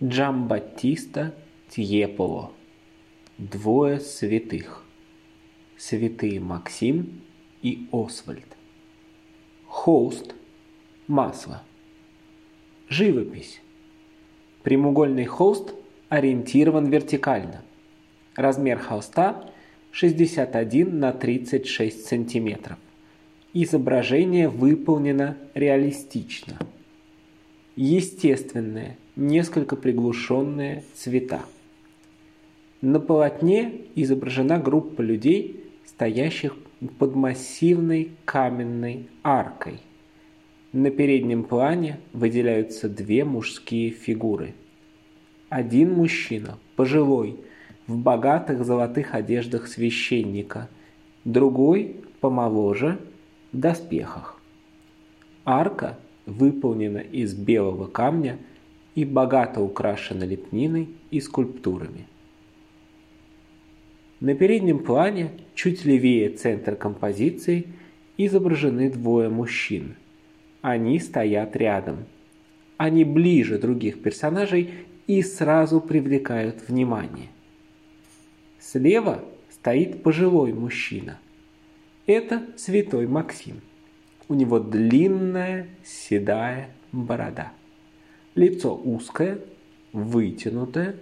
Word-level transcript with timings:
Джамбаттиста 0.00 1.34
Тьеполо. 1.68 2.52
Двое 3.36 3.98
святых. 3.98 4.84
Святые 5.76 6.38
Максим 6.38 7.22
и 7.62 7.88
Освальд. 7.90 8.46
Холст. 9.66 10.36
Масло. 11.08 11.64
Живопись. 12.88 13.60
Прямоугольный 14.62 15.24
холст 15.24 15.74
ориентирован 16.10 16.86
вертикально. 16.86 17.62
Размер 18.36 18.78
холста 18.78 19.50
61 19.90 20.96
на 20.96 21.12
36 21.12 22.06
сантиметров. 22.06 22.78
Изображение 23.52 24.48
выполнено 24.48 25.36
реалистично. 25.54 26.56
Естественные, 27.80 28.98
несколько 29.14 29.76
приглушенные 29.76 30.82
цвета. 30.94 31.42
На 32.80 32.98
полотне 32.98 33.82
изображена 33.94 34.58
группа 34.58 35.00
людей, 35.00 35.64
стоящих 35.86 36.56
под 36.98 37.14
массивной 37.14 38.10
каменной 38.24 39.06
аркой. 39.22 39.78
На 40.72 40.90
переднем 40.90 41.44
плане 41.44 42.00
выделяются 42.12 42.88
две 42.88 43.24
мужские 43.24 43.90
фигуры. 43.90 44.54
Один 45.48 45.92
мужчина, 45.92 46.58
пожилой, 46.74 47.36
в 47.86 47.96
богатых 47.96 48.64
золотых 48.64 49.14
одеждах 49.14 49.68
священника, 49.68 50.68
другой, 51.24 51.94
помоложе, 52.20 52.98
в 53.52 53.58
доспехах. 53.60 54.40
Арка 55.44 55.96
выполнена 56.28 56.98
из 56.98 57.34
белого 57.34 57.86
камня 57.86 58.38
и 58.94 59.04
богато 59.04 59.60
украшена 59.60 60.26
лепниной 60.26 60.88
и 61.10 61.20
скульптурами. 61.20 62.06
На 64.20 64.34
переднем 64.34 64.80
плане, 64.80 65.30
чуть 65.54 65.84
левее 65.84 66.30
центра 66.30 66.74
композиции, 66.74 67.66
изображены 68.16 68.90
двое 68.90 69.28
мужчин. 69.28 69.94
Они 70.60 70.98
стоят 70.98 71.54
рядом. 71.56 72.06
Они 72.76 73.04
ближе 73.04 73.58
других 73.58 74.02
персонажей 74.02 74.70
и 75.06 75.22
сразу 75.22 75.80
привлекают 75.80 76.68
внимание. 76.68 77.28
Слева 78.58 79.24
стоит 79.50 80.02
пожилой 80.02 80.52
мужчина. 80.52 81.18
Это 82.06 82.42
святой 82.56 83.06
Максим. 83.06 83.60
У 84.28 84.34
него 84.34 84.58
длинная 84.58 85.68
седая 85.84 86.70
борода. 86.92 87.52
Лицо 88.34 88.74
узкое, 88.76 89.38
вытянутое, 89.92 90.96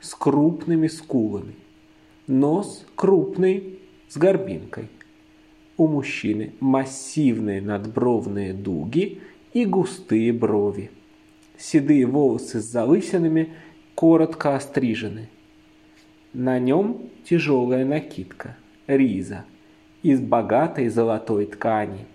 с 0.00 0.14
крупными 0.14 0.86
скулами. 0.86 1.54
Нос 2.28 2.86
крупный, 2.94 3.80
с 4.08 4.16
горбинкой. 4.16 4.88
У 5.76 5.86
мужчины 5.86 6.52
массивные 6.60 7.60
надбровные 7.60 8.52
дуги 8.52 9.20
и 9.52 9.64
густые 9.64 10.32
брови. 10.32 10.90
Седые 11.56 12.06
волосы 12.06 12.60
с 12.60 12.64
залысинами 12.64 13.54
коротко 13.94 14.54
острижены. 14.54 15.28
На 16.32 16.58
нем 16.58 17.08
тяжелая 17.24 17.84
накидка, 17.84 18.56
риза, 18.86 19.44
из 20.02 20.20
богатой 20.20 20.88
золотой 20.88 21.46
ткани. 21.46 22.06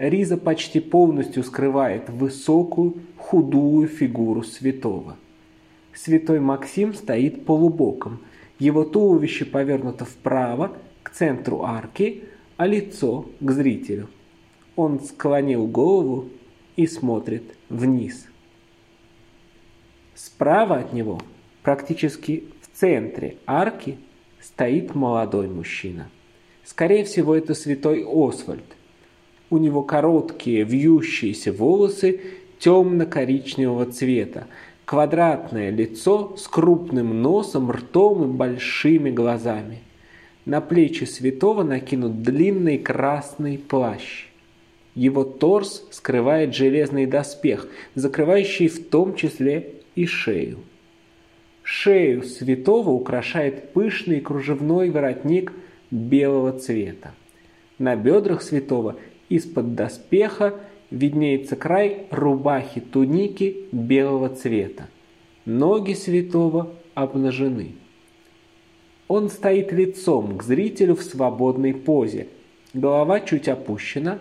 Риза 0.00 0.38
почти 0.38 0.80
полностью 0.80 1.44
скрывает 1.44 2.08
высокую, 2.08 3.02
худую 3.18 3.86
фигуру 3.86 4.42
святого. 4.42 5.18
Святой 5.92 6.40
Максим 6.40 6.94
стоит 6.94 7.44
полубоком, 7.44 8.20
его 8.58 8.84
туловище 8.84 9.44
повернуто 9.44 10.06
вправо, 10.06 10.72
к 11.02 11.10
центру 11.10 11.64
арки, 11.64 12.24
а 12.56 12.66
лицо 12.66 13.26
к 13.40 13.50
зрителю. 13.50 14.08
Он 14.74 15.00
склонил 15.00 15.66
голову 15.66 16.30
и 16.76 16.86
смотрит 16.86 17.54
вниз. 17.68 18.26
Справа 20.14 20.78
от 20.78 20.94
него, 20.94 21.20
практически 21.62 22.44
в 22.62 22.78
центре 22.78 23.36
арки, 23.46 23.98
стоит 24.40 24.94
молодой 24.94 25.48
мужчина. 25.48 26.08
Скорее 26.64 27.04
всего, 27.04 27.34
это 27.34 27.52
святой 27.52 28.02
Освальд. 28.02 28.64
У 29.50 29.58
него 29.58 29.82
короткие 29.82 30.62
вьющиеся 30.62 31.52
волосы 31.52 32.20
темно-коричневого 32.60 33.86
цвета, 33.86 34.46
квадратное 34.84 35.70
лицо 35.70 36.36
с 36.36 36.46
крупным 36.46 37.20
носом, 37.20 37.70
ртом 37.70 38.24
и 38.24 38.26
большими 38.28 39.10
глазами. 39.10 39.80
На 40.44 40.60
плечи 40.60 41.04
святого 41.04 41.64
накинут 41.64 42.22
длинный 42.22 42.78
красный 42.78 43.58
плащ. 43.58 44.26
Его 44.94 45.24
торс 45.24 45.86
скрывает 45.90 46.54
железный 46.54 47.06
доспех, 47.06 47.68
закрывающий 47.94 48.68
в 48.68 48.88
том 48.88 49.14
числе 49.14 49.74
и 49.94 50.06
шею. 50.06 50.58
Шею 51.62 52.22
святого 52.22 52.90
украшает 52.90 53.72
пышный 53.72 54.20
кружевной 54.20 54.90
воротник 54.90 55.52
белого 55.90 56.58
цвета. 56.58 57.14
На 57.78 57.96
бедрах 57.96 58.42
святого 58.42 58.96
из-под 59.30 59.74
доспеха 59.74 60.56
виднеется 60.90 61.56
край 61.56 62.06
рубахи 62.10 62.80
туники 62.80 63.64
белого 63.72 64.28
цвета. 64.28 64.88
Ноги 65.46 65.94
святого 65.94 66.70
обнажены. 66.94 67.72
Он 69.08 69.30
стоит 69.30 69.72
лицом 69.72 70.36
к 70.36 70.42
зрителю 70.42 70.94
в 70.94 71.02
свободной 71.02 71.74
позе. 71.74 72.28
Голова 72.74 73.20
чуть 73.20 73.48
опущена, 73.48 74.18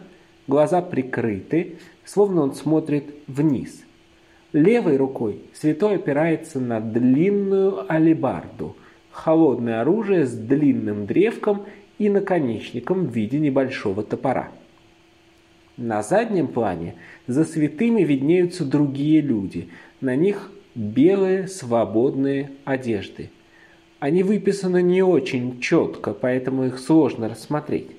глаза 0.48 0.82
прикрыты, 0.82 1.76
словно 2.06 2.42
он 2.42 2.54
смотрит 2.54 3.06
вниз. 3.28 3.84
Левой 4.54 4.98
рукой 4.98 5.42
святой 5.54 5.96
опирается 5.96 6.60
на 6.60 6.80
длинную 6.80 7.92
алебарду, 7.92 8.76
холодное 9.12 9.82
оружие 9.82 10.26
с 10.26 10.34
длинным 10.34 11.06
древком 11.06 11.66
и 12.00 12.10
наконечником 12.10 13.06
в 13.06 13.12
виде 13.12 13.38
небольшого 13.40 14.02
топора. 14.02 14.50
На 15.82 16.04
заднем 16.04 16.50
плане 16.50 16.96
за 17.26 17.46
святыми 17.46 18.04
виднеются 18.04 18.66
другие 18.66 19.22
люди. 19.22 19.70
На 20.02 20.18
них 20.18 20.52
белые 20.76 21.48
свободные 21.48 22.52
одежды. 22.66 23.30
Они 24.00 24.22
выписаны 24.24 24.82
не 24.82 25.02
очень 25.02 25.62
четко, 25.62 26.14
поэтому 26.14 26.66
их 26.66 26.80
сложно 26.80 27.30
рассмотреть. 27.30 27.92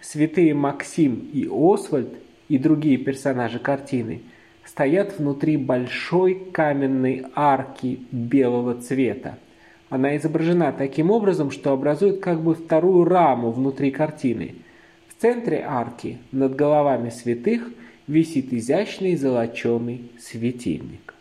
Святые 0.00 0.54
Максим 0.54 1.28
и 1.32 1.48
Освальд 1.50 2.14
и 2.48 2.56
другие 2.56 2.98
персонажи 2.98 3.58
картины 3.58 4.22
стоят 4.64 5.18
внутри 5.18 5.56
большой 5.56 6.36
каменной 6.52 7.26
арки 7.34 7.98
белого 8.12 8.80
цвета. 8.80 9.40
Она 9.88 10.16
изображена 10.16 10.72
таким 10.72 11.10
образом, 11.10 11.50
что 11.50 11.72
образует 11.72 12.20
как 12.20 12.40
бы 12.40 12.54
вторую 12.54 13.06
раму 13.06 13.50
внутри 13.50 13.90
картины– 13.90 14.54
в 15.20 15.22
центре 15.22 15.62
арки 15.62 16.16
над 16.32 16.56
головами 16.56 17.10
святых 17.10 17.68
висит 18.06 18.54
изящный 18.54 19.16
золоченый 19.16 20.10
светильник. 20.18 21.12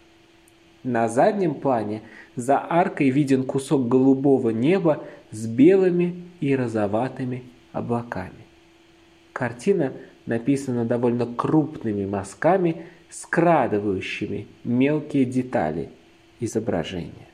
На 0.85 1.09
заднем 1.09 1.53
плане 1.53 2.03
за 2.37 2.59
аркой 2.59 3.09
виден 3.09 3.43
кусок 3.43 3.89
голубого 3.89 4.51
неба 4.51 5.03
с 5.31 5.45
белыми 5.47 6.23
и 6.39 6.55
розоватыми 6.55 7.43
облаками. 7.73 8.45
Картина 9.33 9.91
написана 10.25 10.85
довольно 10.85 11.25
крупными 11.25 12.05
мазками, 12.05 12.85
скрадывающими 13.09 14.47
мелкие 14.63 15.25
детали 15.25 15.89
изображения. 16.39 17.28